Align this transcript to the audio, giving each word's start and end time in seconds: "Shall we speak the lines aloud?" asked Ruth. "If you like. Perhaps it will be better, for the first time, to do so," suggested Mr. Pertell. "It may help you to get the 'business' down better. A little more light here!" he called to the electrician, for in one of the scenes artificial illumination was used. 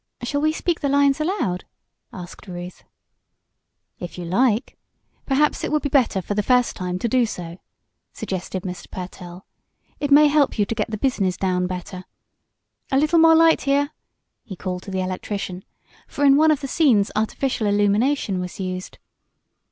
"Shall 0.23 0.41
we 0.41 0.51
speak 0.51 0.79
the 0.79 0.89
lines 0.89 1.21
aloud?" 1.21 1.63
asked 2.11 2.47
Ruth. 2.47 2.83
"If 3.99 4.17
you 4.17 4.25
like. 4.25 4.75
Perhaps 5.27 5.63
it 5.63 5.71
will 5.71 5.79
be 5.79 5.89
better, 5.89 6.23
for 6.23 6.33
the 6.33 6.41
first 6.41 6.75
time, 6.75 6.97
to 6.97 7.07
do 7.07 7.23
so," 7.27 7.59
suggested 8.11 8.63
Mr. 8.63 8.89
Pertell. 8.89 9.45
"It 9.99 10.09
may 10.09 10.25
help 10.25 10.57
you 10.57 10.65
to 10.65 10.73
get 10.73 10.89
the 10.89 10.97
'business' 10.97 11.37
down 11.37 11.67
better. 11.67 12.05
A 12.91 12.97
little 12.97 13.19
more 13.19 13.35
light 13.35 13.61
here!" 13.61 13.91
he 14.43 14.55
called 14.55 14.81
to 14.81 14.89
the 14.89 15.01
electrician, 15.01 15.63
for 16.07 16.25
in 16.25 16.35
one 16.35 16.49
of 16.49 16.61
the 16.61 16.67
scenes 16.67 17.11
artificial 17.15 17.67
illumination 17.67 18.39
was 18.39 18.59
used. 18.59 18.97